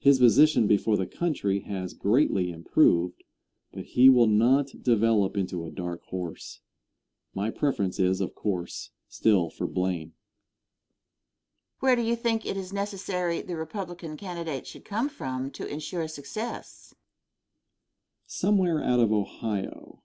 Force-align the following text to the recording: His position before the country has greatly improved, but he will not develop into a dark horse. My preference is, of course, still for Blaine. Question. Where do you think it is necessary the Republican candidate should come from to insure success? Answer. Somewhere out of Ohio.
His 0.00 0.18
position 0.18 0.66
before 0.66 0.96
the 0.96 1.06
country 1.06 1.60
has 1.60 1.94
greatly 1.94 2.50
improved, 2.50 3.22
but 3.72 3.84
he 3.84 4.08
will 4.08 4.26
not 4.26 4.82
develop 4.82 5.36
into 5.36 5.64
a 5.64 5.70
dark 5.70 6.02
horse. 6.06 6.58
My 7.32 7.48
preference 7.52 8.00
is, 8.00 8.20
of 8.20 8.34
course, 8.34 8.90
still 9.06 9.50
for 9.50 9.68
Blaine. 9.68 10.14
Question. 11.78 11.78
Where 11.78 11.94
do 11.94 12.02
you 12.02 12.16
think 12.16 12.44
it 12.44 12.56
is 12.56 12.72
necessary 12.72 13.40
the 13.40 13.54
Republican 13.54 14.16
candidate 14.16 14.66
should 14.66 14.84
come 14.84 15.08
from 15.08 15.52
to 15.52 15.64
insure 15.64 16.08
success? 16.08 16.88
Answer. 18.24 18.24
Somewhere 18.26 18.82
out 18.82 18.98
of 18.98 19.12
Ohio. 19.12 20.00